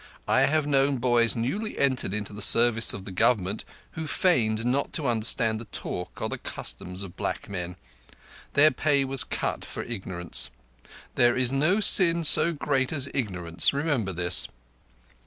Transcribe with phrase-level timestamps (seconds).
[0.27, 4.93] I have known boys newly entered into the service of the Government who feigned not
[4.93, 7.75] to understand the talk or the customs of black men.
[8.53, 10.49] Their pay was cut for ignorance.
[11.13, 13.73] There is no sin so great as ignorance.
[13.73, 14.47] Remember this."